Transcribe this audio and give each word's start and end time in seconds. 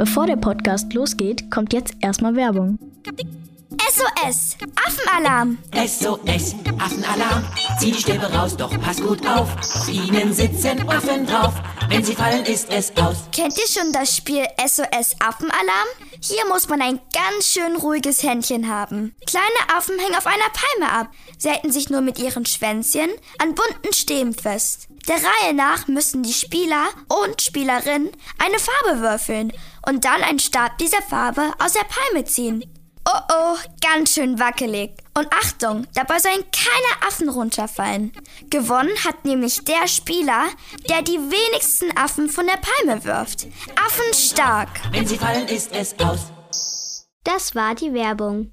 Bevor 0.00 0.26
der 0.26 0.36
Podcast 0.36 0.94
losgeht, 0.94 1.50
kommt 1.50 1.74
jetzt 1.74 1.92
erstmal 2.00 2.34
Werbung. 2.34 2.78
SOS, 3.92 4.56
Affenalarm. 4.86 5.58
SOS, 5.74 6.54
Affenalarm. 6.78 7.44
Zieh 7.78 7.92
die 7.92 8.00
Stäbe 8.00 8.32
raus, 8.32 8.56
doch 8.56 8.70
pass 8.80 8.98
gut 9.02 9.20
auf. 9.26 9.54
Auf 9.58 9.88
ihnen 9.90 10.32
sitzen 10.32 10.88
Affen 10.88 11.26
drauf. 11.26 11.52
Wenn 11.90 12.02
sie 12.02 12.14
fallen, 12.14 12.46
ist 12.46 12.72
es 12.72 12.96
aus. 12.96 13.28
Kennt 13.30 13.58
ihr 13.58 13.68
schon 13.68 13.92
das 13.92 14.16
Spiel 14.16 14.44
SOS 14.66 15.16
Affenalarm? 15.20 15.88
Hier 16.22 16.46
muss 16.48 16.68
man 16.68 16.82
ein 16.82 17.00
ganz 17.14 17.46
schön 17.46 17.76
ruhiges 17.76 18.22
Händchen 18.22 18.68
haben. 18.68 19.14
Kleine 19.26 19.74
Affen 19.74 19.98
hängen 19.98 20.16
auf 20.16 20.26
einer 20.26 20.50
Palme 20.52 20.92
ab. 20.92 21.12
Sie 21.38 21.50
halten 21.50 21.72
sich 21.72 21.88
nur 21.88 22.02
mit 22.02 22.18
ihren 22.18 22.44
Schwänzchen 22.44 23.10
an 23.38 23.54
bunten 23.54 23.94
Stäben 23.94 24.34
fest. 24.34 24.88
Der 25.08 25.16
Reihe 25.16 25.54
nach 25.54 25.88
müssen 25.88 26.22
die 26.22 26.34
Spieler 26.34 26.88
und 27.08 27.40
Spielerinnen 27.40 28.10
eine 28.38 28.58
Farbe 28.58 29.00
würfeln 29.00 29.52
und 29.86 30.04
dann 30.04 30.22
einen 30.22 30.38
Stab 30.38 30.76
dieser 30.76 31.00
Farbe 31.00 31.54
aus 31.58 31.72
der 31.72 31.84
Palme 31.84 32.26
ziehen. 32.26 32.64
Oh 33.06 33.20
oh, 33.32 33.56
ganz 33.80 34.14
schön 34.14 34.38
wackelig. 34.38 34.92
Und 35.16 35.26
Achtung, 35.32 35.86
dabei 35.94 36.18
sollen 36.18 36.44
keine 36.52 37.08
Affen 37.08 37.28
runterfallen. 37.28 38.12
Gewonnen 38.50 38.94
hat 39.04 39.24
nämlich 39.24 39.64
der 39.64 39.88
Spieler, 39.88 40.44
der 40.88 41.02
die 41.02 41.18
wenigsten 41.18 41.96
Affen 41.96 42.28
von 42.28 42.46
der 42.46 42.58
Palme 42.58 43.04
wirft. 43.04 43.46
Affen 43.74 44.14
stark. 44.14 44.68
Wenn 44.92 45.06
sie 45.06 45.16
fallen, 45.16 45.48
ist 45.48 45.74
es 45.74 45.98
aus. 45.98 46.32
Das 47.24 47.54
war 47.54 47.74
die 47.74 47.92
Werbung. 47.92 48.52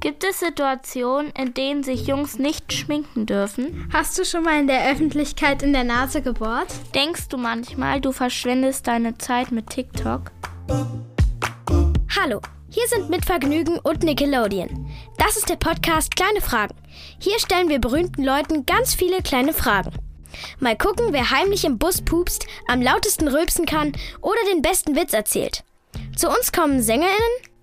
Gibt 0.00 0.22
es 0.22 0.40
Situationen, 0.40 1.32
in 1.32 1.54
denen 1.54 1.82
sich 1.82 2.06
Jungs 2.06 2.38
nicht 2.38 2.72
schminken 2.72 3.26
dürfen? 3.26 3.88
Hast 3.92 4.16
du 4.18 4.24
schon 4.24 4.44
mal 4.44 4.60
in 4.60 4.68
der 4.68 4.90
Öffentlichkeit 4.90 5.62
in 5.62 5.72
der 5.72 5.84
Nase 5.84 6.22
gebohrt? 6.22 6.72
Denkst 6.94 7.28
du 7.28 7.36
manchmal, 7.36 8.00
du 8.00 8.12
verschwendest 8.12 8.86
deine 8.86 9.18
Zeit 9.18 9.50
mit 9.50 9.70
TikTok? 9.70 10.30
Hallo, 12.20 12.40
hier 12.68 12.88
sind 12.88 13.10
Mitvergnügen 13.10 13.78
und 13.78 14.02
Nickelodeon. 14.02 14.90
Das 15.18 15.36
ist 15.36 15.48
der 15.48 15.56
Podcast 15.56 16.16
Kleine 16.16 16.40
Fragen. 16.40 16.74
Hier 17.20 17.38
stellen 17.38 17.68
wir 17.68 17.78
berühmten 17.78 18.24
Leuten 18.24 18.66
ganz 18.66 18.94
viele 18.94 19.22
kleine 19.22 19.52
Fragen. 19.52 19.92
Mal 20.58 20.76
gucken, 20.76 21.12
wer 21.12 21.30
heimlich 21.30 21.64
im 21.64 21.78
Bus 21.78 22.02
pupst, 22.02 22.46
am 22.66 22.82
lautesten 22.82 23.28
rülpsen 23.28 23.66
kann 23.66 23.92
oder 24.20 24.40
den 24.52 24.62
besten 24.62 24.96
Witz 24.96 25.12
erzählt. 25.12 25.62
Zu 26.16 26.28
uns 26.28 26.50
kommen 26.50 26.82
SängerInnen, 26.82 27.14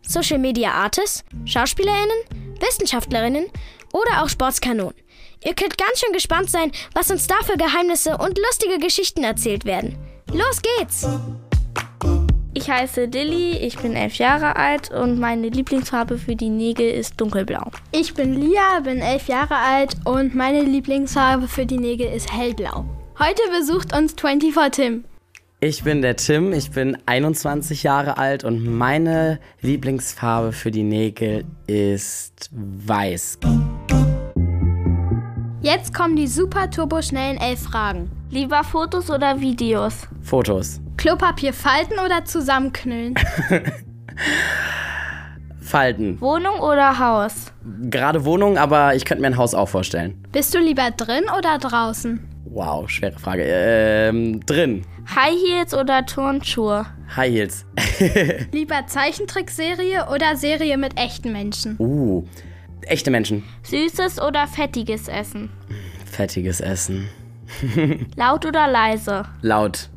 Social 0.01 0.39
Media 0.39 0.71
Artists, 0.71 1.25
SchauspielerInnen, 1.43 2.57
Wissenschaftlerinnen 2.61 3.47
oder 3.91 4.23
auch 4.23 4.29
Sportskanonen. 4.29 4.95
Ihr 5.43 5.53
könnt 5.53 5.77
ganz 5.77 5.99
schön 5.99 6.13
gespannt 6.13 6.49
sein, 6.49 6.71
was 6.93 7.11
uns 7.11 7.27
da 7.27 7.35
für 7.43 7.57
Geheimnisse 7.57 8.17
und 8.17 8.37
lustige 8.37 8.77
Geschichten 8.77 9.25
erzählt 9.25 9.65
werden. 9.65 9.97
Los 10.31 10.61
geht's! 10.61 11.05
Ich 12.57 12.69
heiße 12.69 13.09
Dilly, 13.09 13.57
ich 13.57 13.77
bin 13.79 13.97
elf 13.97 14.15
Jahre 14.15 14.55
alt 14.55 14.89
und 14.89 15.19
meine 15.19 15.49
Lieblingsfarbe 15.49 16.17
für 16.17 16.37
die 16.37 16.47
Nägel 16.47 16.89
ist 16.89 17.19
dunkelblau. 17.19 17.69
Ich 17.91 18.13
bin 18.13 18.33
Lia, 18.33 18.79
bin 18.81 18.99
elf 18.99 19.27
Jahre 19.27 19.57
alt 19.57 19.97
und 20.05 20.35
meine 20.35 20.61
Lieblingsfarbe 20.61 21.49
für 21.49 21.65
die 21.65 21.77
Nägel 21.77 22.07
ist 22.07 22.31
hellblau. 22.31 22.85
Heute 23.19 23.41
besucht 23.59 23.93
uns 23.93 24.15
24 24.17 24.71
Tim. 24.71 25.03
Ich 25.59 25.83
bin 25.83 26.01
der 26.01 26.15
Tim, 26.15 26.53
ich 26.53 26.71
bin 26.71 26.97
21 27.05 27.83
Jahre 27.83 28.17
alt 28.17 28.45
und 28.45 28.65
meine 28.65 29.41
Lieblingsfarbe 29.59 30.53
für 30.53 30.71
die 30.71 30.83
Nägel 30.83 31.43
ist 31.67 32.49
weiß. 32.53 33.37
Jetzt 35.65 35.95
kommen 35.95 36.15
die 36.15 36.27
super 36.27 36.69
turboschnellen 36.69 37.39
elf 37.39 37.59
Fragen. 37.59 38.11
Lieber 38.29 38.63
Fotos 38.63 39.09
oder 39.09 39.41
Videos? 39.41 40.07
Fotos. 40.21 40.79
Klopapier 40.95 41.53
falten 41.53 41.95
oder 42.05 42.23
zusammenknüllen? 42.23 43.15
Falten. 45.59 46.21
Wohnung 46.21 46.59
oder 46.59 46.99
Haus? 46.99 47.51
Gerade 47.89 48.25
Wohnung, 48.25 48.59
aber 48.59 48.93
ich 48.93 49.05
könnte 49.05 49.21
mir 49.21 49.27
ein 49.29 49.37
Haus 49.37 49.55
auch 49.55 49.67
vorstellen. 49.67 50.23
Bist 50.31 50.53
du 50.53 50.59
lieber 50.59 50.91
drin 50.91 51.23
oder 51.35 51.57
draußen? 51.57 52.19
Wow, 52.45 52.87
schwere 52.87 53.17
Frage. 53.17 53.41
Ähm, 53.47 54.45
drin. 54.45 54.85
High 55.15 55.33
Heels 55.33 55.73
oder 55.73 56.05
Turnschuhe? 56.05 56.85
High 57.15 57.31
Heels. 57.33 57.65
Lieber 58.51 58.85
Zeichentrickserie 58.85 60.05
oder 60.13 60.35
Serie 60.35 60.77
mit 60.77 60.99
echten 60.99 61.31
Menschen? 61.31 61.75
uh, 61.79 62.23
echte 62.85 63.11
Menschen. 63.11 63.43
Süßes 63.63 64.21
oder 64.21 64.47
fettiges 64.47 65.07
Essen? 65.07 65.49
Fettiges 66.05 66.61
Essen. 66.61 67.09
Laut 68.15 68.45
oder 68.45 68.67
leise? 68.67 69.25
Laut. 69.41 69.89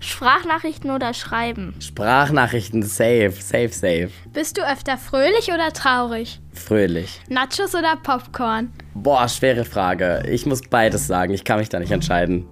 Sprachnachrichten 0.00 0.90
oder 0.90 1.14
Schreiben? 1.14 1.74
Sprachnachrichten 1.80 2.82
safe, 2.82 3.32
safe, 3.32 3.70
safe. 3.70 4.10
Bist 4.32 4.58
du 4.58 4.62
öfter 4.62 4.98
fröhlich 4.98 5.48
oder 5.52 5.72
traurig? 5.72 6.40
Fröhlich. 6.52 7.20
Nachos 7.28 7.74
oder 7.74 7.96
Popcorn? 7.96 8.72
Boah, 8.94 9.26
schwere 9.28 9.64
Frage. 9.64 10.22
Ich 10.28 10.44
muss 10.44 10.60
beides 10.62 11.06
sagen. 11.06 11.32
Ich 11.32 11.44
kann 11.44 11.58
mich 11.58 11.70
da 11.70 11.78
nicht 11.78 11.92
entscheiden. 11.92 12.46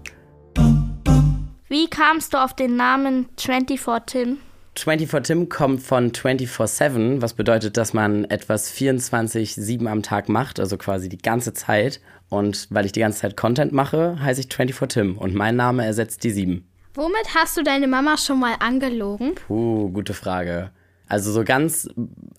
Wie 1.68 1.88
kamst 1.90 2.32
du 2.32 2.42
auf 2.42 2.54
den 2.54 2.76
Namen 2.76 3.28
24 3.38 3.80
Tim? 4.06 4.38
24 4.78 5.22
Tim 5.26 5.48
kommt 5.48 5.82
von 5.82 6.12
24-7, 6.12 7.22
was 7.22 7.34
bedeutet, 7.34 7.76
dass 7.76 7.94
man 7.94 8.24
etwas 8.24 8.72
24-7 8.72 9.86
am 9.86 10.02
Tag 10.02 10.28
macht, 10.28 10.60
also 10.60 10.76
quasi 10.76 11.08
die 11.08 11.18
ganze 11.18 11.52
Zeit. 11.52 12.00
Und 12.28 12.66
weil 12.70 12.84
ich 12.84 12.92
die 12.92 13.00
ganze 13.00 13.20
Zeit 13.20 13.36
Content 13.36 13.72
mache, 13.72 14.18
heiße 14.20 14.40
ich 14.40 14.54
24 14.54 14.88
Tim 14.88 15.18
und 15.18 15.34
mein 15.34 15.56
Name 15.56 15.84
ersetzt 15.84 16.24
die 16.24 16.30
7. 16.30 16.66
Womit 16.94 17.34
hast 17.34 17.56
du 17.56 17.62
deine 17.62 17.86
Mama 17.86 18.16
schon 18.16 18.40
mal 18.40 18.54
angelogen? 18.58 19.34
Puh, 19.34 19.90
gute 19.90 20.14
Frage. 20.14 20.70
Also 21.08 21.30
so 21.30 21.44
ganz 21.44 21.88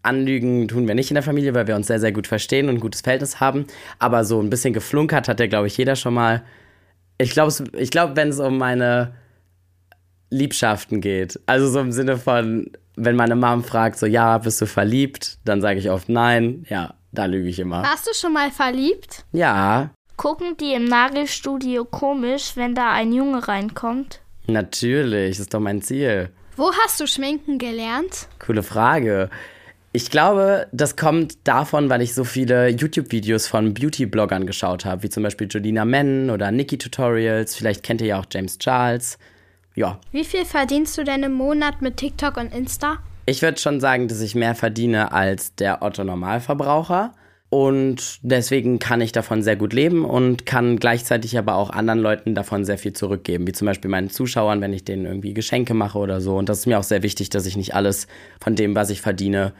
anlügen 0.01 0.67
tun 0.67 0.87
wir 0.87 0.95
nicht 0.95 1.09
in 1.09 1.15
der 1.15 1.23
Familie, 1.23 1.53
weil 1.53 1.67
wir 1.67 1.75
uns 1.75 1.87
sehr, 1.87 1.99
sehr 1.99 2.11
gut 2.11 2.27
verstehen 2.27 2.67
und 2.67 2.75
ein 2.75 2.81
gutes 2.81 3.01
Verhältnis 3.01 3.39
haben. 3.39 3.65
Aber 3.97 4.25
so 4.25 4.41
ein 4.41 4.49
bisschen 4.49 4.73
geflunkert 4.73 5.29
hat 5.29 5.39
der, 5.39 5.47
glaube 5.47 5.67
ich, 5.67 5.77
jeder 5.77 5.95
schon 5.95 6.13
mal. 6.13 6.43
Ich 7.17 7.31
glaube, 7.31 7.53
ich 7.77 7.91
glaub, 7.91 8.15
wenn 8.15 8.29
es 8.29 8.39
um 8.39 8.57
meine 8.57 9.13
Liebschaften 10.29 11.01
geht, 11.01 11.39
also 11.45 11.69
so 11.69 11.79
im 11.79 11.91
Sinne 11.91 12.17
von, 12.17 12.71
wenn 12.95 13.15
meine 13.15 13.35
Mom 13.35 13.63
fragt, 13.63 13.97
so, 13.99 14.05
ja, 14.05 14.37
bist 14.37 14.59
du 14.61 14.65
verliebt? 14.65 15.37
Dann 15.45 15.61
sage 15.61 15.79
ich 15.79 15.89
oft 15.89 16.09
nein. 16.09 16.65
Ja, 16.69 16.95
da 17.11 17.25
lüge 17.25 17.47
ich 17.47 17.59
immer. 17.59 17.83
Warst 17.83 18.07
du 18.07 18.11
schon 18.13 18.33
mal 18.33 18.51
verliebt? 18.51 19.25
Ja, 19.31 19.91
Gucken 20.17 20.57
die 20.57 20.73
im 20.73 20.85
Nagelstudio 20.85 21.85
komisch, 21.85 22.53
wenn 22.55 22.73
da 22.73 22.91
ein 22.91 23.13
Junge 23.13 23.47
reinkommt? 23.47 24.19
natürlich, 24.47 25.39
ist 25.39 25.53
doch 25.53 25.59
mein 25.59 25.81
Ziel. 25.81 26.29
Wo 26.55 26.71
hast 26.83 26.99
du 26.99 27.05
Schminken 27.05 27.59
gelernt? 27.59 28.27
Coole 28.39 28.63
Frage. 28.63 29.29
Ich 29.91 30.09
glaube, 30.09 30.67
das 30.71 30.95
kommt 30.95 31.37
davon, 31.43 31.89
weil 31.89 32.01
ich 32.01 32.15
so 32.15 32.23
viele 32.23 32.69
YouTube-Videos 32.69 33.45
von 33.47 33.73
Beauty-Bloggern 33.73 34.47
geschaut 34.47 34.85
habe, 34.85 35.03
wie 35.03 35.09
zum 35.09 35.21
Beispiel 35.21 35.47
Jolina 35.47 35.85
Men 35.85 36.29
oder 36.31 36.49
Nikki 36.51 36.77
Tutorials. 36.77 37.55
Vielleicht 37.55 37.83
kennt 37.83 38.01
ihr 38.01 38.07
ja 38.07 38.19
auch 38.19 38.25
James 38.31 38.57
Charles. 38.57 39.17
Ja, 39.77 39.99
Wie 40.11 40.25
viel 40.25 40.43
verdienst 40.43 40.97
du 40.97 41.03
denn 41.03 41.21
im 41.23 41.33
Monat 41.33 41.81
mit 41.81 41.97
TikTok 41.97 42.35
und 42.37 42.53
Insta? 42.53 42.97
ich 43.27 43.41
würde 43.41 43.59
schon 43.59 43.79
sagen, 43.79 44.07
dass 44.07 44.21
ich 44.21 44.35
mehr 44.35 44.55
verdiene 44.55 45.11
als 45.11 45.53
der 45.53 45.83
Otto-Normalverbraucher. 45.83 47.13
Und 47.49 48.19
deswegen 48.23 48.79
kann 48.79 49.01
ich 49.01 49.11
davon 49.11 49.41
sehr 49.41 49.55
gut 49.55 49.73
leben 49.73 50.03
und 50.05 50.45
kann 50.45 50.77
gleichzeitig 50.77 51.37
aber 51.37 51.55
auch 51.55 51.69
anderen 51.69 51.99
Leuten 51.99 52.35
davon 52.35 52.65
sehr 52.65 52.77
viel 52.77 52.93
zurückgeben, 52.93 53.45
wie 53.45 53.51
zum 53.51 53.65
Beispiel 53.65 53.91
meinen 53.91 54.09
Zuschauern, 54.09 54.61
wenn 54.61 54.73
ich 54.73 54.83
denen 54.83 55.05
irgendwie 55.05 55.33
Geschenke 55.33 55.73
mache 55.73 55.97
oder 55.97 56.21
so. 56.21 56.37
Und 56.37 56.49
das 56.49 56.59
ist 56.59 56.65
mir 56.67 56.79
auch 56.79 56.83
sehr 56.83 57.03
wichtig, 57.03 57.29
dass 57.29 57.45
ich 57.45 57.55
nicht 57.55 57.75
alles 57.75 58.07
von 58.41 58.55
dem, 58.55 58.75
was 58.75 58.89
ich 58.89 59.01
verdiene, 59.01 59.53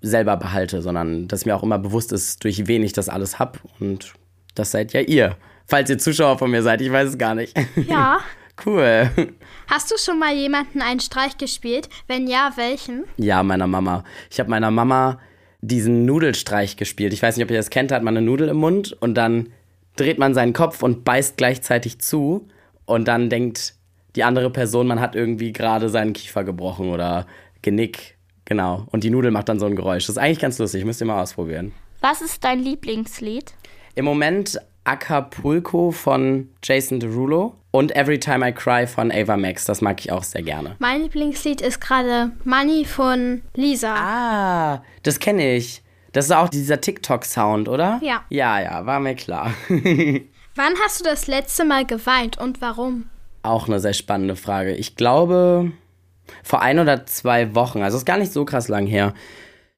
selber 0.00 0.36
behalte, 0.36 0.80
sondern 0.80 1.26
dass 1.26 1.44
mir 1.44 1.56
auch 1.56 1.64
immer 1.64 1.78
bewusst 1.78 2.12
ist, 2.12 2.44
durch 2.44 2.68
wen 2.68 2.84
ich 2.84 2.92
das 2.92 3.08
alles 3.08 3.40
hab. 3.40 3.58
Und 3.80 4.14
das 4.54 4.70
seid 4.70 4.92
ja 4.92 5.00
ihr. 5.00 5.36
Falls 5.66 5.90
ihr 5.90 5.98
Zuschauer 5.98 6.38
von 6.38 6.50
mir 6.50 6.62
seid, 6.62 6.80
ich 6.80 6.90
weiß 6.92 7.10
es 7.10 7.18
gar 7.18 7.34
nicht. 7.34 7.56
Ja. 7.88 8.20
cool. 8.66 9.10
Hast 9.66 9.90
du 9.90 9.96
schon 9.98 10.18
mal 10.18 10.34
jemanden 10.34 10.80
einen 10.80 11.00
Streich 11.00 11.36
gespielt? 11.38 11.88
Wenn 12.06 12.26
ja, 12.26 12.52
welchen? 12.56 13.04
Ja, 13.16 13.42
meiner 13.42 13.66
Mama. 13.66 14.04
Ich 14.30 14.40
habe 14.40 14.50
meiner 14.50 14.70
Mama 14.70 15.18
diesen 15.60 16.04
Nudelstreich 16.04 16.76
gespielt. 16.76 17.12
Ich 17.12 17.22
weiß 17.22 17.36
nicht, 17.36 17.44
ob 17.44 17.50
ihr 17.50 17.56
das 17.56 17.70
kennt, 17.70 17.90
da 17.90 17.96
hat 17.96 18.02
man 18.02 18.16
eine 18.16 18.24
Nudel 18.24 18.48
im 18.48 18.58
Mund 18.58 18.92
und 19.00 19.14
dann 19.14 19.52
dreht 19.96 20.18
man 20.18 20.34
seinen 20.34 20.52
Kopf 20.52 20.82
und 20.82 21.04
beißt 21.04 21.36
gleichzeitig 21.36 21.98
zu 21.98 22.48
und 22.86 23.08
dann 23.08 23.28
denkt 23.28 23.74
die 24.16 24.24
andere 24.24 24.50
Person, 24.50 24.86
man 24.86 25.00
hat 25.00 25.14
irgendwie 25.14 25.52
gerade 25.52 25.88
seinen 25.88 26.12
Kiefer 26.12 26.44
gebrochen 26.44 26.90
oder 26.90 27.26
Genick. 27.62 28.16
Genau. 28.44 28.86
Und 28.90 29.04
die 29.04 29.10
Nudel 29.10 29.30
macht 29.30 29.48
dann 29.48 29.60
so 29.60 29.66
ein 29.66 29.76
Geräusch. 29.76 30.06
Das 30.06 30.16
ist 30.16 30.22
eigentlich 30.22 30.38
ganz 30.38 30.58
lustig, 30.58 30.84
müsst 30.84 31.02
ihr 31.02 31.06
mal 31.06 31.20
ausprobieren. 31.20 31.72
Was 32.00 32.22
ist 32.22 32.44
dein 32.44 32.60
Lieblingslied? 32.60 33.52
Im 33.94 34.04
Moment 34.04 34.58
Acapulco 34.84 35.90
von 35.90 36.48
Jason 36.62 37.00
Derulo 37.00 37.54
und 37.70 37.94
Every 37.94 38.18
Time 38.18 38.48
I 38.48 38.52
Cry 38.52 38.86
von 38.86 39.12
Ava 39.12 39.36
Max. 39.36 39.64
Das 39.64 39.80
mag 39.80 40.00
ich 40.00 40.12
auch 40.12 40.22
sehr 40.22 40.42
gerne. 40.42 40.76
Mein 40.78 41.02
Lieblingslied 41.02 41.60
ist 41.60 41.80
gerade 41.80 42.32
Money 42.44 42.84
von 42.84 43.42
Lisa. 43.54 43.94
Ah, 43.94 44.82
das 45.02 45.18
kenne 45.18 45.56
ich. 45.56 45.82
Das 46.12 46.26
ist 46.26 46.32
auch 46.32 46.48
dieser 46.48 46.80
TikTok-Sound, 46.80 47.68
oder? 47.68 48.00
Ja. 48.02 48.24
Ja, 48.30 48.60
ja, 48.60 48.86
war 48.86 48.98
mir 49.00 49.14
klar. 49.14 49.52
Wann 49.68 50.74
hast 50.84 51.00
du 51.00 51.04
das 51.04 51.26
letzte 51.26 51.64
Mal 51.64 51.84
geweint 51.84 52.38
und 52.38 52.60
warum? 52.60 53.04
auch 53.42 53.68
eine 53.68 53.80
sehr 53.80 53.94
spannende 53.94 54.36
Frage. 54.36 54.74
Ich 54.74 54.96
glaube, 54.96 55.72
vor 56.42 56.60
ein 56.62 56.78
oder 56.78 57.06
zwei 57.06 57.54
Wochen, 57.54 57.82
also 57.82 57.96
ist 57.96 58.04
gar 58.04 58.18
nicht 58.18 58.32
so 58.32 58.44
krass 58.44 58.68
lang 58.68 58.86
her. 58.86 59.14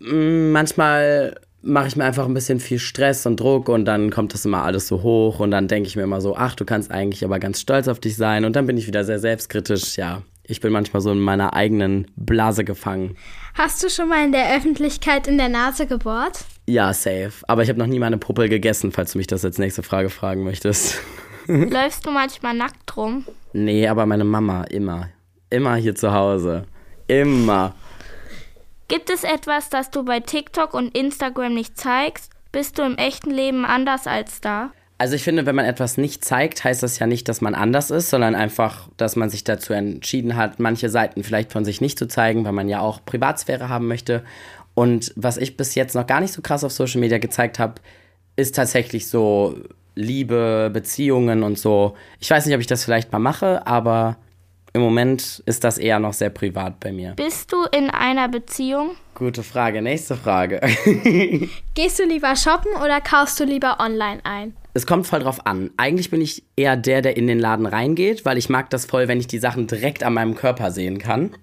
Mm, 0.01 0.51
manchmal 0.53 1.41
mache 1.63 1.89
ich 1.89 1.97
mir 1.97 2.05
einfach 2.05 2.27
ein 2.27 2.35
bisschen 2.35 2.61
viel 2.61 2.79
Stress 2.79 3.27
und 3.27 3.39
Druck 3.39 3.69
und 3.69 3.85
dann 3.85 4.11
kommt 4.11 4.35
das 4.35 4.45
immer 4.45 4.65
alles 4.65 4.89
so 4.89 5.03
hoch 5.03 5.41
und 5.41 5.51
dann 5.51 5.69
denke 5.69 5.89
ich 5.89 5.97
mir 5.97 6.03
immer 6.03 6.21
so, 6.21 6.37
ach, 6.37 6.55
du 6.55 6.65
kannst 6.65 6.91
eigentlich 6.91 7.25
aber 7.25 7.39
ganz 7.39 7.61
stolz 7.61 7.89
auf 7.89 8.01
dich 8.01 8.17
sein 8.17 8.45
und 8.45 8.57
dann 8.57 8.67
bin 8.67 8.77
ich 8.77 8.87
wieder 8.87 9.05
sehr 9.05 9.19
selbstkritisch, 9.19 9.97
ja. 9.97 10.23
Ich 10.43 10.61
bin 10.61 10.73
manchmal 10.73 11.01
so 11.01 11.13
in 11.13 11.21
meiner 11.21 11.55
eigenen 11.55 12.11
Blase 12.17 12.65
gefangen. 12.65 13.17
Hast 13.55 13.85
du 13.85 13.89
schon 13.89 14.09
mal 14.09 14.25
in 14.25 14.33
der 14.33 14.57
Öffentlichkeit 14.57 15.29
in 15.29 15.39
der 15.39 15.49
Nase 15.49 15.87
gebohrt? 15.87 16.41
Ja, 16.67 16.93
safe. 16.93 17.33
Aber 17.47 17.63
ich 17.63 17.69
habe 17.69 17.79
noch 17.79 17.87
nie 17.87 18.01
meine 18.01 18.19
Puppel 18.19 18.49
gegessen, 18.49 18.91
falls 18.91 19.13
du 19.13 19.19
mich 19.19 19.29
das 19.29 19.45
als 19.45 19.59
nächste 19.59 19.85
Frage 19.85 20.11
fragen 20.11 20.43
möchtest. 20.43 20.99
Läufst 21.47 22.05
du 22.05 22.11
manchmal 22.11 22.55
nackt 22.55 22.97
rum? 22.97 23.25
Nee, 23.53 23.87
aber 23.87 24.07
meine 24.07 24.25
Mama 24.25 24.65
immer. 24.65 25.09
Immer 25.51 25.77
hier 25.77 25.95
zu 25.95 26.13
Hause. 26.13 26.65
Immer. 27.07 27.75
Gibt 28.91 29.09
es 29.09 29.23
etwas, 29.23 29.71
das 29.71 29.93
du 29.93 30.05
bei 30.05 30.19
TikTok 30.19 30.75
und 30.75 30.99
Instagram 30.99 31.55
nicht 31.55 31.79
zeigst? 31.79 32.33
Bist 32.51 32.77
du 32.77 32.83
im 32.83 32.97
echten 32.97 33.31
Leben 33.31 33.65
anders 33.65 34.09
als 34.09 34.41
da? 34.41 34.73
Also 34.99 35.15
ich 35.15 35.23
finde, 35.23 35.47
wenn 35.47 35.55
man 35.55 35.65
etwas 35.65 35.97
nicht 35.97 36.25
zeigt, 36.25 36.65
heißt 36.65 36.83
das 36.83 36.99
ja 36.99 37.07
nicht, 37.07 37.29
dass 37.29 37.41
man 37.41 37.55
anders 37.55 37.93
ist, 37.93 38.11
sondern 38.11 38.35
einfach, 38.35 38.89
dass 38.97 39.15
man 39.15 39.31
sich 39.31 39.45
dazu 39.45 39.75
entschieden 39.75 40.35
hat, 40.35 40.59
manche 40.59 40.89
Seiten 40.89 41.23
vielleicht 41.23 41.53
von 41.53 41.65
sich 41.65 41.81
nicht 41.81 42.01
zu 42.01 42.09
zeigen, 42.09 42.45
weil 42.45 42.51
man 42.51 42.69
ja 42.69 42.81
auch 42.81 43.05
Privatsphäre 43.05 43.69
haben 43.69 43.87
möchte. 43.87 44.25
Und 44.75 45.13
was 45.15 45.37
ich 45.37 45.57
bis 45.57 45.77
jetzt 45.77 45.95
noch 45.95 46.09
gar 46.09 46.21
nicht 46.21 46.33
so 46.33 46.43
krass 46.43 46.65
auf 46.65 46.73
Social 46.73 46.99
Media 46.99 47.19
gezeigt 47.19 47.61
habe, 47.61 47.75
ist 48.35 48.57
tatsächlich 48.57 49.09
so 49.09 49.55
Liebe, 49.95 50.69
Beziehungen 50.73 51.45
und 51.45 51.61
so. 51.61 51.95
Ich 52.19 52.29
weiß 52.29 52.45
nicht, 52.45 52.57
ob 52.57 52.61
ich 52.61 52.67
das 52.67 52.85
vielleicht 52.85 53.13
mal 53.13 53.21
mache, 53.21 53.65
aber 53.69 54.17
im 54.73 54.83
Moment 54.83 55.43
ist 55.47 55.65
das 55.65 55.79
eher 55.79 55.99
noch 55.99 56.13
sehr 56.13 56.31
privat 56.31 56.81
bei 56.81 56.93
mir. 56.93 57.13
Bist 57.15 57.53
du 57.53 57.65
in 57.77 57.91
einer 57.91 58.29
Beziehung? 58.29 58.93
Gute 59.15 59.43
Frage. 59.43 59.83
Nächste 59.83 60.17
Frage. 60.17 60.61
Gehst 61.75 61.99
du 61.99 62.05
lieber 62.05 62.37
shoppen 62.37 62.73
oder 62.83 63.01
kaufst 63.01 63.41
du 63.41 63.45
lieber 63.45 63.81
online 63.81 64.21
ein? 64.25 64.55
Es 64.73 64.87
kommt 64.87 65.07
voll 65.07 65.21
drauf 65.21 65.47
an. 65.47 65.71
Eigentlich 65.77 66.11
bin 66.11 66.21
ich 66.21 66.45
eher 66.57 66.77
der, 66.77 67.03
der 67.03 67.17
in 67.17 67.27
den 67.27 67.41
Laden 67.41 67.67
reingeht, 67.67 68.25
weil 68.25 68.39
ich 68.39 68.49
mag 68.49 68.71
das 68.71 68.87
voll, 68.87 69.09
wenn 69.09 69.19
ich 69.19 69.27
die 69.27 69.39
Sachen 69.39 69.67
direkt 69.67 70.05
an 70.05 70.15
meinem 70.15 70.37
Körper 70.37 70.71
sehen 70.71 70.99
kann. 70.99 71.35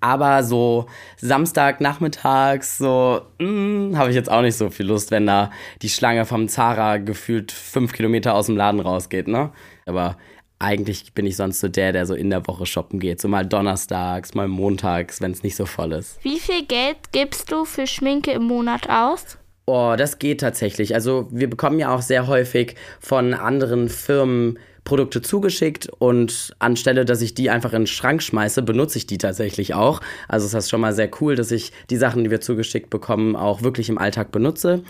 Aber 0.00 0.42
so 0.42 0.86
Samstagnachmittags, 1.18 2.78
so 2.78 3.22
mm, 3.38 3.96
habe 3.96 4.10
ich 4.10 4.16
jetzt 4.16 4.30
auch 4.30 4.42
nicht 4.42 4.56
so 4.56 4.70
viel 4.70 4.86
Lust, 4.86 5.10
wenn 5.10 5.26
da 5.26 5.50
die 5.82 5.88
Schlange 5.88 6.24
vom 6.26 6.48
Zara 6.48 6.98
gefühlt 6.98 7.52
fünf 7.52 7.92
Kilometer 7.92 8.34
aus 8.34 8.46
dem 8.46 8.56
Laden 8.56 8.80
rausgeht, 8.80 9.28
ne? 9.28 9.50
Aber 9.86 10.16
eigentlich 10.58 11.12
bin 11.12 11.26
ich 11.26 11.36
sonst 11.36 11.60
so 11.60 11.68
der, 11.68 11.92
der 11.92 12.06
so 12.06 12.14
in 12.14 12.30
der 12.30 12.46
Woche 12.46 12.66
shoppen 12.66 13.00
geht. 13.00 13.20
So 13.20 13.28
mal 13.28 13.44
donnerstags, 13.44 14.34
mal 14.34 14.48
montags, 14.48 15.20
wenn 15.20 15.32
es 15.32 15.42
nicht 15.42 15.56
so 15.56 15.66
voll 15.66 15.92
ist. 15.92 16.18
Wie 16.22 16.38
viel 16.38 16.64
Geld 16.64 16.96
gibst 17.12 17.52
du 17.52 17.64
für 17.64 17.86
Schminke 17.86 18.32
im 18.32 18.44
Monat 18.44 18.88
aus? 18.88 19.38
Oh, 19.66 19.94
das 19.96 20.18
geht 20.18 20.40
tatsächlich. 20.40 20.94
Also 20.94 21.28
wir 21.30 21.48
bekommen 21.48 21.78
ja 21.78 21.94
auch 21.94 22.02
sehr 22.02 22.26
häufig 22.26 22.76
von 23.00 23.34
anderen 23.34 23.88
Firmen 23.88 24.58
Produkte 24.84 25.22
zugeschickt 25.22 25.88
und 25.98 26.54
anstelle, 26.58 27.06
dass 27.06 27.22
ich 27.22 27.34
die 27.34 27.48
einfach 27.48 27.72
in 27.72 27.82
den 27.82 27.86
Schrank 27.86 28.22
schmeiße, 28.22 28.62
benutze 28.62 28.98
ich 28.98 29.06
die 29.06 29.16
tatsächlich 29.16 29.72
auch. 29.72 30.00
Also 30.28 30.44
ist 30.44 30.54
das 30.54 30.68
schon 30.68 30.82
mal 30.82 30.94
sehr 30.94 31.10
cool, 31.20 31.36
dass 31.36 31.50
ich 31.50 31.72
die 31.88 31.96
Sachen, 31.96 32.22
die 32.22 32.30
wir 32.30 32.42
zugeschickt 32.42 32.90
bekommen, 32.90 33.34
auch 33.34 33.62
wirklich 33.62 33.88
im 33.88 33.96
Alltag 33.96 34.30
benutze. 34.30 34.82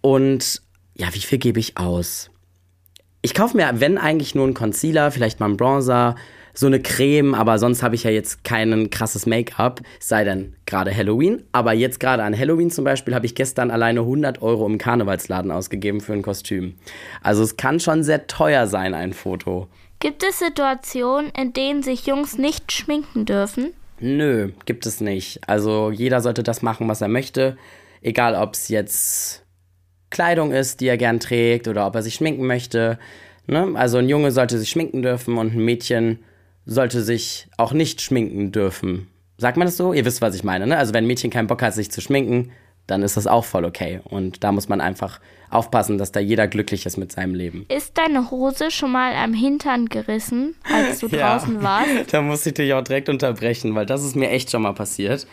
Und 0.00 0.62
ja, 0.94 1.08
wie 1.12 1.20
viel 1.20 1.38
gebe 1.38 1.60
ich 1.60 1.76
aus? 1.76 2.30
Ich 3.26 3.34
kaufe 3.34 3.56
mir, 3.56 3.68
wenn 3.80 3.98
eigentlich 3.98 4.36
nur 4.36 4.44
einen 4.44 4.54
Concealer, 4.54 5.10
vielleicht 5.10 5.40
mal 5.40 5.46
einen 5.46 5.56
Bronzer, 5.56 6.14
so 6.54 6.68
eine 6.68 6.80
Creme, 6.80 7.34
aber 7.34 7.58
sonst 7.58 7.82
habe 7.82 7.96
ich 7.96 8.04
ja 8.04 8.10
jetzt 8.12 8.44
kein 8.44 8.88
krasses 8.88 9.26
Make-up, 9.26 9.80
sei 9.98 10.22
denn 10.22 10.54
gerade 10.64 10.96
Halloween. 10.96 11.42
Aber 11.50 11.72
jetzt 11.72 11.98
gerade 11.98 12.22
an 12.22 12.38
Halloween 12.38 12.70
zum 12.70 12.84
Beispiel 12.84 13.16
habe 13.16 13.26
ich 13.26 13.34
gestern 13.34 13.72
alleine 13.72 14.02
100 14.02 14.42
Euro 14.42 14.64
im 14.64 14.78
Karnevalsladen 14.78 15.50
ausgegeben 15.50 16.00
für 16.00 16.12
ein 16.12 16.22
Kostüm. 16.22 16.76
Also 17.20 17.42
es 17.42 17.56
kann 17.56 17.80
schon 17.80 18.04
sehr 18.04 18.28
teuer 18.28 18.68
sein, 18.68 18.94
ein 18.94 19.12
Foto. 19.12 19.66
Gibt 19.98 20.22
es 20.22 20.38
Situationen, 20.38 21.32
in 21.36 21.52
denen 21.52 21.82
sich 21.82 22.06
Jungs 22.06 22.38
nicht 22.38 22.70
schminken 22.70 23.24
dürfen? 23.24 23.72
Nö, 23.98 24.52
gibt 24.66 24.86
es 24.86 25.00
nicht. 25.00 25.40
Also 25.48 25.90
jeder 25.90 26.20
sollte 26.20 26.44
das 26.44 26.62
machen, 26.62 26.86
was 26.86 27.00
er 27.00 27.08
möchte. 27.08 27.56
Egal, 28.02 28.36
ob 28.36 28.54
es 28.54 28.68
jetzt 28.68 29.42
Kleidung 30.16 30.50
ist, 30.50 30.80
die 30.80 30.86
er 30.88 30.96
gern 30.96 31.20
trägt 31.20 31.68
oder 31.68 31.86
ob 31.86 31.94
er 31.94 32.02
sich 32.02 32.14
schminken 32.14 32.46
möchte. 32.46 32.98
Ne? 33.46 33.72
Also 33.74 33.98
ein 33.98 34.08
Junge 34.08 34.30
sollte 34.32 34.58
sich 34.58 34.70
schminken 34.70 35.02
dürfen 35.02 35.36
und 35.36 35.52
ein 35.54 35.62
Mädchen 35.62 36.20
sollte 36.64 37.02
sich 37.02 37.48
auch 37.58 37.74
nicht 37.74 38.00
schminken 38.00 38.50
dürfen. 38.50 39.08
Sagt 39.36 39.58
man 39.58 39.66
das 39.66 39.76
so? 39.76 39.92
Ihr 39.92 40.06
wisst, 40.06 40.22
was 40.22 40.34
ich 40.34 40.42
meine. 40.42 40.66
Ne? 40.66 40.78
Also 40.78 40.94
wenn 40.94 41.04
ein 41.04 41.06
Mädchen 41.06 41.30
keinen 41.30 41.48
Bock 41.48 41.60
hat, 41.60 41.74
sich 41.74 41.90
zu 41.90 42.00
schminken, 42.00 42.50
dann 42.86 43.02
ist 43.02 43.18
das 43.18 43.26
auch 43.26 43.44
voll 43.44 43.66
okay. 43.66 44.00
Und 44.04 44.42
da 44.42 44.52
muss 44.52 44.70
man 44.70 44.80
einfach 44.80 45.20
aufpassen, 45.50 45.98
dass 45.98 46.12
da 46.12 46.20
jeder 46.20 46.48
glücklich 46.48 46.86
ist 46.86 46.96
mit 46.96 47.12
seinem 47.12 47.34
Leben. 47.34 47.66
Ist 47.68 47.98
deine 47.98 48.30
Hose 48.30 48.70
schon 48.70 48.92
mal 48.92 49.12
am 49.14 49.34
Hintern 49.34 49.86
gerissen, 49.90 50.54
als 50.72 51.00
du 51.00 51.06
Ja. 51.10 51.36
draußen 51.36 51.62
warst? 51.62 52.10
Da 52.10 52.22
muss 52.22 52.46
ich 52.46 52.54
dich 52.54 52.72
auch 52.72 52.82
direkt 52.82 53.10
unterbrechen, 53.10 53.74
weil 53.74 53.84
das 53.84 54.02
ist 54.02 54.16
mir 54.16 54.30
echt 54.30 54.50
schon 54.50 54.62
mal 54.62 54.72
passiert. 54.72 55.26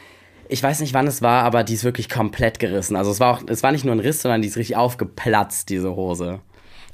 Ich 0.49 0.61
weiß 0.61 0.81
nicht, 0.81 0.93
wann 0.93 1.07
es 1.07 1.21
war, 1.21 1.43
aber 1.43 1.63
die 1.63 1.73
ist 1.73 1.83
wirklich 1.83 2.09
komplett 2.09 2.59
gerissen. 2.59 2.95
Also 2.95 3.11
es 3.11 3.19
war 3.19 3.35
auch, 3.35 3.43
es 3.47 3.63
war 3.63 3.71
nicht 3.71 3.85
nur 3.85 3.95
ein 3.95 3.99
Riss, 3.99 4.21
sondern 4.21 4.41
die 4.41 4.47
ist 4.47 4.57
richtig 4.57 4.75
aufgeplatzt, 4.75 5.69
diese 5.69 5.95
Hose. 5.95 6.41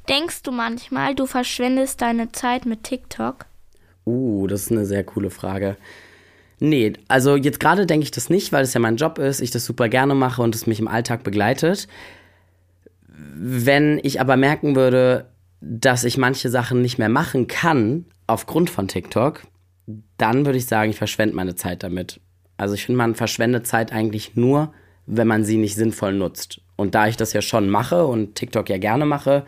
Denkst 0.08 0.42
du 0.42 0.52
manchmal, 0.52 1.14
du 1.14 1.26
verschwendest 1.26 2.00
deine 2.00 2.32
Zeit 2.32 2.66
mit 2.66 2.84
TikTok? 2.84 3.46
Uh, 4.06 4.46
das 4.46 4.62
ist 4.62 4.72
eine 4.72 4.86
sehr 4.86 5.04
coole 5.04 5.30
Frage. 5.30 5.76
Nee, 6.58 6.92
also 7.08 7.36
jetzt 7.36 7.60
gerade 7.60 7.86
denke 7.86 8.04
ich 8.04 8.10
das 8.10 8.28
nicht, 8.28 8.52
weil 8.52 8.64
es 8.64 8.74
ja 8.74 8.80
mein 8.80 8.96
Job 8.96 9.18
ist, 9.18 9.40
ich 9.40 9.50
das 9.50 9.64
super 9.64 9.88
gerne 9.88 10.14
mache 10.14 10.42
und 10.42 10.54
es 10.54 10.66
mich 10.66 10.78
im 10.78 10.88
Alltag 10.88 11.22
begleitet. 11.22 11.88
Wenn 13.08 13.98
ich 14.02 14.20
aber 14.20 14.36
merken 14.36 14.76
würde, 14.76 15.30
dass 15.60 16.04
ich 16.04 16.18
manche 16.18 16.50
Sachen 16.50 16.82
nicht 16.82 16.98
mehr 16.98 17.08
machen 17.08 17.46
kann 17.46 18.04
aufgrund 18.26 18.68
von 18.68 18.88
TikTok, 18.88 19.42
dann 20.18 20.44
würde 20.44 20.58
ich 20.58 20.66
sagen, 20.66 20.90
ich 20.90 20.98
verschwende 20.98 21.34
meine 21.34 21.54
Zeit 21.54 21.82
damit. 21.82 22.20
Also 22.60 22.74
ich 22.74 22.84
finde, 22.84 22.98
man 22.98 23.14
verschwendet 23.14 23.66
Zeit 23.66 23.90
eigentlich 23.90 24.36
nur, 24.36 24.70
wenn 25.06 25.26
man 25.26 25.44
sie 25.44 25.56
nicht 25.56 25.76
sinnvoll 25.76 26.12
nutzt. 26.12 26.60
Und 26.76 26.94
da 26.94 27.08
ich 27.08 27.16
das 27.16 27.32
ja 27.32 27.40
schon 27.40 27.70
mache 27.70 28.06
und 28.06 28.34
TikTok 28.34 28.68
ja 28.68 28.76
gerne 28.76 29.06
mache, 29.06 29.46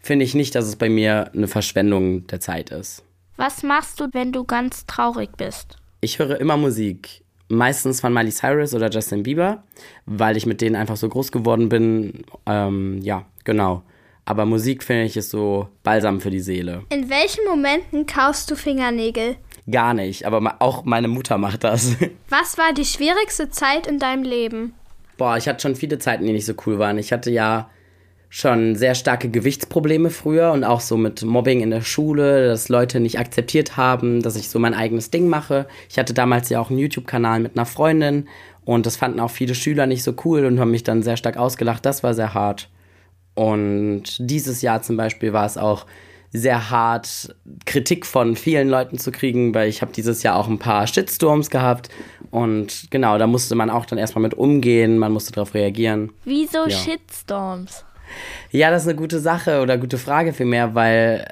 finde 0.00 0.24
ich 0.24 0.34
nicht, 0.34 0.56
dass 0.56 0.66
es 0.66 0.74
bei 0.74 0.88
mir 0.88 1.30
eine 1.34 1.46
Verschwendung 1.46 2.26
der 2.26 2.40
Zeit 2.40 2.70
ist. 2.70 3.04
Was 3.36 3.62
machst 3.62 4.00
du, 4.00 4.08
wenn 4.10 4.32
du 4.32 4.42
ganz 4.42 4.86
traurig 4.86 5.30
bist? 5.36 5.76
Ich 6.00 6.18
höre 6.18 6.40
immer 6.40 6.56
Musik. 6.56 7.22
Meistens 7.48 8.00
von 8.00 8.12
Miley 8.12 8.32
Cyrus 8.32 8.74
oder 8.74 8.90
Justin 8.90 9.22
Bieber, 9.22 9.62
weil 10.06 10.36
ich 10.36 10.44
mit 10.44 10.60
denen 10.60 10.74
einfach 10.74 10.96
so 10.96 11.08
groß 11.08 11.30
geworden 11.30 11.68
bin. 11.68 12.24
Ähm, 12.44 12.98
ja, 13.02 13.24
genau. 13.44 13.84
Aber 14.24 14.46
Musik 14.46 14.82
finde 14.82 15.04
ich 15.04 15.16
ist 15.16 15.30
so 15.30 15.68
balsam 15.84 16.20
für 16.20 16.30
die 16.30 16.40
Seele. 16.40 16.82
In 16.90 17.08
welchen 17.08 17.46
Momenten 17.46 18.04
kaufst 18.04 18.50
du 18.50 18.56
Fingernägel? 18.56 19.36
Gar 19.70 19.94
nicht, 19.94 20.24
aber 20.24 20.56
auch 20.60 20.84
meine 20.84 21.08
Mutter 21.08 21.36
macht 21.36 21.64
das. 21.64 21.96
Was 22.28 22.56
war 22.56 22.72
die 22.72 22.84
schwierigste 22.84 23.50
Zeit 23.50 23.86
in 23.86 23.98
deinem 23.98 24.22
Leben? 24.22 24.74
Boah, 25.18 25.36
ich 25.36 25.48
hatte 25.48 25.60
schon 25.60 25.76
viele 25.76 25.98
Zeiten, 25.98 26.24
die 26.24 26.32
nicht 26.32 26.46
so 26.46 26.54
cool 26.66 26.78
waren. 26.78 26.96
Ich 26.96 27.12
hatte 27.12 27.30
ja 27.30 27.68
schon 28.30 28.76
sehr 28.76 28.94
starke 28.94 29.30
Gewichtsprobleme 29.30 30.10
früher 30.10 30.52
und 30.52 30.64
auch 30.64 30.80
so 30.80 30.96
mit 30.96 31.22
Mobbing 31.22 31.60
in 31.60 31.70
der 31.70 31.80
Schule, 31.80 32.46
dass 32.46 32.68
Leute 32.68 33.00
nicht 33.00 33.18
akzeptiert 33.18 33.76
haben, 33.76 34.22
dass 34.22 34.36
ich 34.36 34.50
so 34.50 34.58
mein 34.58 34.74
eigenes 34.74 35.10
Ding 35.10 35.28
mache. 35.28 35.66
Ich 35.88 35.98
hatte 35.98 36.14
damals 36.14 36.48
ja 36.50 36.60
auch 36.60 36.70
einen 36.70 36.78
YouTube-Kanal 36.78 37.40
mit 37.40 37.56
einer 37.56 37.66
Freundin 37.66 38.28
und 38.64 38.84
das 38.84 38.96
fanden 38.96 39.20
auch 39.20 39.30
viele 39.30 39.54
Schüler 39.54 39.86
nicht 39.86 40.02
so 40.02 40.14
cool 40.24 40.44
und 40.44 40.60
haben 40.60 40.70
mich 40.70 40.84
dann 40.84 41.02
sehr 41.02 41.16
stark 41.16 41.38
ausgelacht. 41.38 41.86
Das 41.86 42.02
war 42.02 42.12
sehr 42.12 42.34
hart. 42.34 42.68
Und 43.34 44.02
dieses 44.18 44.62
Jahr 44.62 44.82
zum 44.82 44.96
Beispiel 44.96 45.32
war 45.32 45.46
es 45.46 45.56
auch 45.56 45.86
sehr 46.32 46.70
hart, 46.70 47.34
Kritik 47.64 48.04
von 48.04 48.36
vielen 48.36 48.68
Leuten 48.68 48.98
zu 48.98 49.10
kriegen, 49.10 49.54
weil 49.54 49.68
ich 49.68 49.80
habe 49.80 49.92
dieses 49.92 50.22
Jahr 50.22 50.36
auch 50.36 50.48
ein 50.48 50.58
paar 50.58 50.86
Shitstorms 50.86 51.50
gehabt. 51.50 51.88
Und 52.30 52.88
genau, 52.90 53.16
da 53.18 53.26
musste 53.26 53.54
man 53.54 53.70
auch 53.70 53.86
dann 53.86 53.98
erstmal 53.98 54.22
mit 54.22 54.34
umgehen, 54.34 54.98
man 54.98 55.12
musste 55.12 55.32
darauf 55.32 55.54
reagieren. 55.54 56.12
Wieso 56.24 56.66
Ja. 56.66 56.70
Shitstorms? 56.70 57.84
Ja, 58.50 58.70
das 58.70 58.82
ist 58.82 58.88
eine 58.88 58.96
gute 58.96 59.20
Sache 59.20 59.60
oder 59.60 59.78
gute 59.78 59.98
Frage 59.98 60.32
vielmehr, 60.32 60.74
weil 60.74 61.26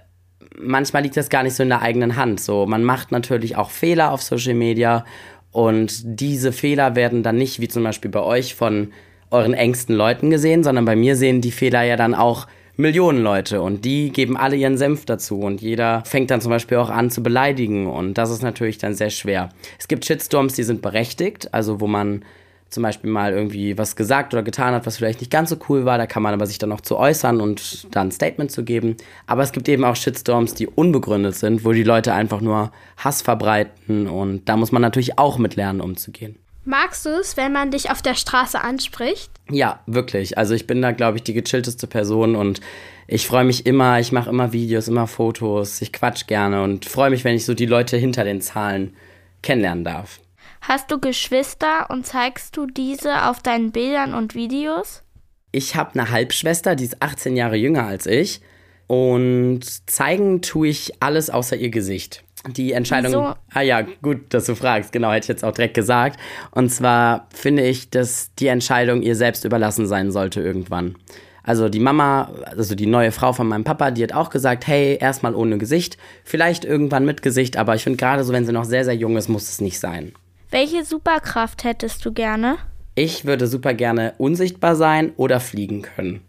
manchmal 0.58 1.02
liegt 1.02 1.16
das 1.16 1.28
gar 1.28 1.42
nicht 1.42 1.54
so 1.54 1.62
in 1.62 1.68
der 1.68 1.82
eigenen 1.82 2.16
Hand. 2.16 2.40
So, 2.40 2.66
man 2.66 2.84
macht 2.84 3.12
natürlich 3.12 3.56
auch 3.56 3.70
Fehler 3.70 4.12
auf 4.12 4.22
Social 4.22 4.54
Media 4.54 5.04
und 5.52 6.02
diese 6.04 6.52
Fehler 6.52 6.96
werden 6.96 7.22
dann 7.22 7.36
nicht, 7.36 7.60
wie 7.60 7.68
zum 7.68 7.82
Beispiel 7.82 8.10
bei 8.10 8.20
euch, 8.22 8.54
von 8.54 8.92
euren 9.30 9.54
engsten 9.54 9.94
Leuten 9.94 10.30
gesehen, 10.30 10.62
sondern 10.62 10.84
bei 10.84 10.96
mir 10.96 11.16
sehen 11.16 11.40
die 11.40 11.50
Fehler 11.50 11.82
ja 11.82 11.96
dann 11.96 12.14
auch 12.14 12.46
Millionen 12.76 13.22
Leute 13.22 13.62
und 13.62 13.84
die 13.84 14.10
geben 14.10 14.36
alle 14.36 14.56
ihren 14.56 14.76
Senf 14.76 15.06
dazu 15.06 15.40
und 15.40 15.62
jeder 15.62 16.02
fängt 16.04 16.30
dann 16.30 16.40
zum 16.40 16.50
Beispiel 16.50 16.78
auch 16.78 16.90
an 16.90 17.10
zu 17.10 17.22
beleidigen 17.22 17.86
und 17.86 18.14
das 18.14 18.30
ist 18.30 18.42
natürlich 18.42 18.78
dann 18.78 18.94
sehr 18.94 19.10
schwer. 19.10 19.48
Es 19.78 19.88
gibt 19.88 20.04
Shitstorms, 20.04 20.54
die 20.54 20.62
sind 20.62 20.82
berechtigt, 20.82 21.54
also 21.54 21.80
wo 21.80 21.86
man 21.86 22.22
zum 22.68 22.82
Beispiel 22.82 23.10
mal 23.10 23.32
irgendwie 23.32 23.78
was 23.78 23.96
gesagt 23.96 24.34
oder 24.34 24.42
getan 24.42 24.74
hat, 24.74 24.86
was 24.86 24.96
vielleicht 24.96 25.20
nicht 25.20 25.30
ganz 25.30 25.50
so 25.50 25.56
cool 25.68 25.84
war. 25.84 25.98
Da 25.98 26.06
kann 26.06 26.22
man 26.22 26.34
aber 26.34 26.46
sich 26.46 26.58
dann 26.58 26.68
noch 26.68 26.80
zu 26.80 26.96
äußern 26.96 27.40
und 27.40 27.86
dann 27.94 28.08
ein 28.08 28.12
Statement 28.12 28.50
zu 28.50 28.64
geben. 28.64 28.96
Aber 29.26 29.42
es 29.42 29.52
gibt 29.52 29.68
eben 29.68 29.84
auch 29.84 29.96
Shitstorms, 29.96 30.54
die 30.54 30.66
unbegründet 30.66 31.36
sind, 31.36 31.64
wo 31.64 31.72
die 31.72 31.84
Leute 31.84 32.12
einfach 32.12 32.40
nur 32.40 32.72
Hass 32.96 33.22
verbreiten 33.22 34.08
und 34.08 34.48
da 34.48 34.56
muss 34.56 34.72
man 34.72 34.82
natürlich 34.82 35.18
auch 35.18 35.38
mit 35.38 35.56
lernen, 35.56 35.80
umzugehen. 35.80 36.36
Magst 36.64 37.06
du 37.06 37.10
es, 37.10 37.36
wenn 37.36 37.52
man 37.52 37.70
dich 37.70 37.90
auf 37.90 38.02
der 38.02 38.14
Straße 38.14 38.60
anspricht? 38.60 39.30
Ja, 39.50 39.80
wirklich. 39.86 40.38
Also 40.38 40.54
ich 40.54 40.66
bin 40.66 40.82
da, 40.82 40.92
glaube 40.92 41.18
ich, 41.18 41.24
die 41.24 41.34
gechillteste 41.34 41.86
Person 41.86 42.34
und 42.34 42.60
ich 43.06 43.26
freue 43.26 43.44
mich 43.44 43.64
immer, 43.64 44.00
ich 44.00 44.10
mache 44.10 44.30
immer 44.30 44.52
Videos, 44.52 44.88
immer 44.88 45.06
Fotos, 45.06 45.80
ich 45.80 45.92
quatsch 45.92 46.26
gerne 46.26 46.62
und 46.62 46.84
freue 46.84 47.10
mich, 47.10 47.22
wenn 47.22 47.36
ich 47.36 47.44
so 47.44 47.54
die 47.54 47.66
Leute 47.66 47.96
hinter 47.96 48.24
den 48.24 48.40
Zahlen 48.40 48.96
kennenlernen 49.42 49.84
darf. 49.84 50.20
Hast 50.62 50.90
du 50.90 50.98
Geschwister 50.98 51.88
und 51.90 52.06
zeigst 52.06 52.56
du 52.56 52.66
diese 52.66 53.28
auf 53.28 53.40
deinen 53.40 53.70
Bildern 53.70 54.14
und 54.14 54.34
Videos? 54.34 55.04
Ich 55.52 55.76
habe 55.76 55.92
eine 55.94 56.10
Halbschwester, 56.10 56.74
die 56.74 56.84
ist 56.84 57.00
18 57.00 57.36
Jahre 57.36 57.56
jünger 57.56 57.86
als 57.86 58.06
ich 58.06 58.40
und 58.88 59.60
zeigen 59.88 60.42
tue 60.42 60.68
ich 60.68 61.00
alles 61.00 61.30
außer 61.30 61.56
ihr 61.56 61.70
Gesicht 61.70 62.25
die 62.48 62.72
Entscheidung. 62.72 63.12
Wieso? 63.12 63.34
Ah 63.52 63.60
ja, 63.62 63.82
gut, 64.02 64.18
dass 64.30 64.46
du 64.46 64.54
fragst. 64.54 64.92
Genau, 64.92 65.10
hätte 65.10 65.24
ich 65.24 65.28
jetzt 65.28 65.44
auch 65.44 65.52
direkt 65.52 65.74
gesagt. 65.74 66.18
Und 66.50 66.70
zwar 66.70 67.28
finde 67.34 67.64
ich, 67.66 67.90
dass 67.90 68.34
die 68.36 68.48
Entscheidung 68.48 69.02
ihr 69.02 69.16
selbst 69.16 69.44
überlassen 69.44 69.86
sein 69.86 70.10
sollte 70.10 70.40
irgendwann. 70.40 70.96
Also 71.42 71.68
die 71.68 71.78
Mama, 71.78 72.32
also 72.44 72.74
die 72.74 72.86
neue 72.86 73.12
Frau 73.12 73.32
von 73.32 73.46
meinem 73.46 73.62
Papa, 73.62 73.92
die 73.92 74.02
hat 74.02 74.12
auch 74.12 74.30
gesagt, 74.30 74.66
hey, 74.66 74.98
erstmal 75.00 75.34
ohne 75.34 75.58
Gesicht, 75.58 75.96
vielleicht 76.24 76.64
irgendwann 76.64 77.04
mit 77.04 77.22
Gesicht, 77.22 77.56
aber 77.56 77.76
ich 77.76 77.84
finde 77.84 77.98
gerade 77.98 78.24
so, 78.24 78.32
wenn 78.32 78.44
sie 78.44 78.52
noch 78.52 78.64
sehr, 78.64 78.84
sehr 78.84 78.96
jung 78.96 79.16
ist, 79.16 79.28
muss 79.28 79.48
es 79.48 79.60
nicht 79.60 79.78
sein. 79.78 80.12
Welche 80.50 80.84
Superkraft 80.84 81.62
hättest 81.62 82.04
du 82.04 82.12
gerne? 82.12 82.56
Ich 82.96 83.26
würde 83.26 83.46
super 83.46 83.74
gerne 83.74 84.14
unsichtbar 84.18 84.74
sein 84.74 85.12
oder 85.16 85.38
fliegen 85.38 85.82
können. 85.82 86.22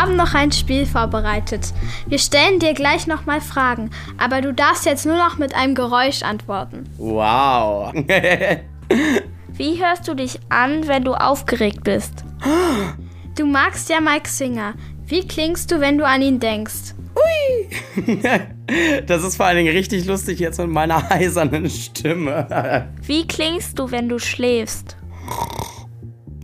Haben 0.00 0.16
noch 0.16 0.34
ein 0.34 0.50
Spiel 0.50 0.86
vorbereitet. 0.86 1.74
Wir 2.06 2.18
stellen 2.18 2.58
dir 2.58 2.72
gleich 2.72 3.06
nochmal 3.06 3.40
Fragen, 3.40 3.90
aber 4.16 4.40
du 4.40 4.54
darfst 4.54 4.86
jetzt 4.86 5.04
nur 5.04 5.16
noch 5.16 5.36
mit 5.36 5.54
einem 5.54 5.74
Geräusch 5.74 6.22
antworten. 6.22 6.88
Wow. 6.96 7.92
Wie 9.52 9.84
hörst 9.84 10.08
du 10.08 10.14
dich 10.14 10.40
an, 10.48 10.88
wenn 10.88 11.04
du 11.04 11.12
aufgeregt 11.12 11.84
bist? 11.84 12.24
Du 13.36 13.44
magst 13.44 13.90
ja 13.90 14.00
Mike 14.00 14.28
Singer. 14.28 14.74
Wie 15.04 15.26
klingst 15.26 15.70
du, 15.70 15.80
wenn 15.80 15.98
du 15.98 16.06
an 16.06 16.22
ihn 16.22 16.40
denkst? 16.40 16.94
Ui. 17.14 18.06
Das 19.08 19.24
ist 19.24 19.34
vor 19.34 19.46
allen 19.46 19.56
Dingen 19.56 19.74
richtig 19.74 20.04
lustig 20.06 20.38
jetzt 20.38 20.60
mit 20.60 20.68
meiner 20.68 21.08
heisernen 21.10 21.68
Stimme. 21.68 22.86
Wie 23.02 23.26
klingst 23.26 23.76
du, 23.80 23.90
wenn 23.90 24.08
du 24.08 24.20
schläfst? 24.20 24.96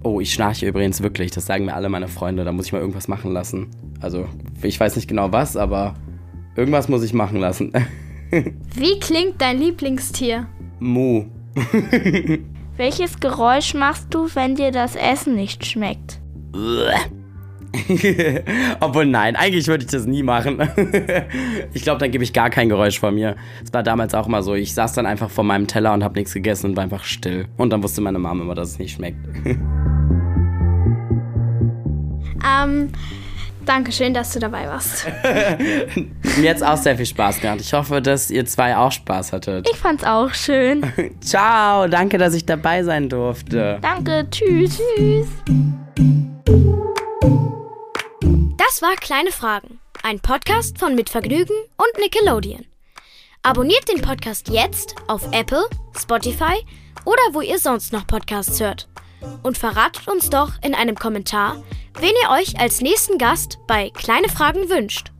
Oh, 0.06 0.20
ich 0.20 0.32
schnarche 0.32 0.66
übrigens 0.66 1.02
wirklich. 1.02 1.32
Das 1.32 1.46
sagen 1.46 1.64
mir 1.64 1.75
alle 1.75 1.88
meine 1.88 2.06
Freunde. 2.06 2.44
Da 2.44 2.52
muss 2.52 2.66
ich 2.66 2.72
mal 2.72 2.78
irgendwas 2.78 3.08
machen 3.08 3.32
lassen. 3.32 3.66
Also, 4.00 4.28
ich 4.62 4.78
weiß 4.78 4.94
nicht 4.94 5.08
genau 5.08 5.32
was, 5.32 5.56
aber 5.56 5.94
irgendwas 6.54 6.88
muss 6.88 7.02
ich 7.02 7.12
machen 7.12 7.40
lassen. 7.40 7.72
Wie 8.30 9.00
klingt 9.00 9.42
dein 9.42 9.58
Lieblingstier? 9.58 10.46
Mu. 10.78 11.25
Welches 12.76 13.18
Geräusch 13.18 13.75
machst 13.75 14.14
du, 14.14 14.28
wenn 14.34 14.54
dir 14.54 14.70
das 14.70 14.94
Essen 14.94 15.34
nicht 15.34 15.66
schmeckt? 15.66 16.20
Obwohl 18.80 19.06
nein, 19.06 19.36
eigentlich 19.36 19.66
würde 19.66 19.84
ich 19.84 19.90
das 19.90 20.06
nie 20.06 20.22
machen. 20.22 20.58
ich 21.72 21.82
glaube, 21.82 21.98
dann 21.98 22.10
gebe 22.10 22.25
ich 22.25 22.32
gar 22.32 22.50
kein 22.50 22.68
Geräusch 22.68 22.98
von 22.98 23.14
mir. 23.14 23.36
Es 23.64 23.72
war 23.72 23.82
damals 23.82 24.14
auch 24.14 24.28
mal 24.28 24.42
so. 24.42 24.54
Ich 24.54 24.75
saß 24.75 24.92
dann 24.92 25.06
einfach 25.06 25.30
vor 25.30 25.44
meinem 25.44 25.66
Teller 25.66 25.92
und 25.92 26.04
habe 26.04 26.18
nichts 26.18 26.32
gegessen 26.32 26.70
und 26.70 26.76
war 26.76 26.84
einfach 26.84 27.04
still. 27.04 27.46
Und 27.56 27.70
dann 27.70 27.82
wusste 27.82 28.00
meine 28.00 28.18
Mama 28.18 28.42
immer, 28.42 28.54
dass 28.54 28.70
es 28.70 28.78
nicht 28.78 28.94
schmeckt. 28.94 29.18
Ähm, 32.64 32.92
danke 33.64 33.92
schön, 33.92 34.14
dass 34.14 34.32
du 34.32 34.38
dabei 34.38 34.66
warst. 34.66 35.06
Mir 36.38 36.50
hat 36.50 36.56
es 36.56 36.62
auch 36.62 36.76
sehr 36.76 36.96
viel 36.96 37.06
Spaß 37.06 37.40
gemacht. 37.40 37.60
Ich 37.60 37.72
hoffe, 37.72 38.00
dass 38.00 38.30
ihr 38.30 38.46
zwei 38.46 38.76
auch 38.76 38.92
Spaß 38.92 39.32
hattet. 39.32 39.68
Ich 39.70 39.76
fand's 39.76 40.04
auch 40.04 40.32
schön. 40.34 40.84
Ciao, 41.20 41.88
danke, 41.88 42.18
dass 42.18 42.34
ich 42.34 42.46
dabei 42.46 42.82
sein 42.82 43.08
durfte. 43.08 43.78
Danke, 43.82 44.26
tschüss. 44.30 44.78
Tschüss. 44.96 45.28
Das 48.58 48.82
war 48.82 48.94
Kleine 48.96 49.30
Fragen, 49.30 49.78
ein 50.02 50.20
Podcast 50.20 50.78
von 50.78 50.94
Mitvergnügen 50.94 51.56
und 51.76 52.02
Nickelodeon. 52.02 52.66
Abonniert 53.42 53.88
den 53.88 54.02
Podcast 54.02 54.48
jetzt 54.48 54.96
auf 55.06 55.28
Apple, 55.32 55.64
Spotify 55.96 56.56
oder 57.04 57.22
wo 57.32 57.40
ihr 57.40 57.58
sonst 57.58 57.92
noch 57.92 58.06
Podcasts 58.06 58.60
hört. 58.60 58.88
Und 59.42 59.56
verratet 59.56 60.08
uns 60.08 60.30
doch 60.30 60.52
in 60.62 60.75
einem 60.75 60.96
Kommentar, 60.96 61.62
wen 61.99 62.12
ihr 62.23 62.31
euch 62.31 62.59
als 62.59 62.81
nächsten 62.81 63.19
Gast 63.19 63.59
bei 63.67 63.91
Kleine 63.91 64.29
Fragen 64.29 64.69
wünscht. 64.69 65.12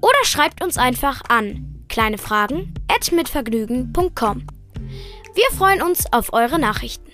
Oder 0.00 0.24
schreibt 0.24 0.62
uns 0.62 0.76
einfach 0.76 1.22
an 1.28 1.84
kleinefragen.mitvergnügen.com. 1.88 4.46
Wir 5.34 5.50
freuen 5.56 5.82
uns 5.82 6.12
auf 6.12 6.32
eure 6.32 6.58
Nachrichten. 6.58 7.12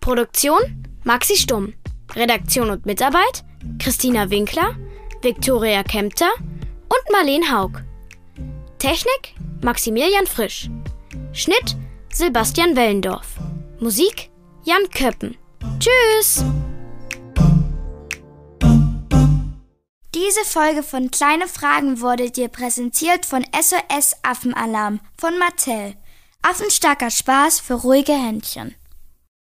Produktion 0.00 0.84
Maxi 1.04 1.36
Stumm. 1.36 1.74
Redaktion 2.14 2.70
und 2.70 2.86
Mitarbeit 2.86 3.44
Christina 3.78 4.30
Winkler, 4.30 4.74
Viktoria 5.22 5.82
Kempter 5.82 6.30
und 6.38 7.12
Marleen 7.12 7.52
Haug. 7.52 7.82
Technik 8.78 9.34
Maximilian 9.62 10.26
Frisch. 10.26 10.70
Schnitt 11.32 11.76
Sebastian 12.12 12.76
Wellendorf. 12.76 13.36
Musik 13.80 14.30
Jan 14.64 14.88
Köppen. 14.90 15.36
Tschüss! 15.78 16.44
Diese 20.14 20.42
Folge 20.46 20.82
von 20.82 21.10
Kleine 21.10 21.46
Fragen 21.46 22.00
wurde 22.00 22.30
dir 22.30 22.48
präsentiert 22.48 23.26
von 23.26 23.44
SOS 23.52 24.16
Affenalarm 24.22 25.00
von 25.18 25.38
Mattel. 25.38 25.96
Affenstarker 26.40 27.10
Spaß 27.10 27.60
für 27.60 27.74
ruhige 27.74 28.14
Händchen. 28.14 28.74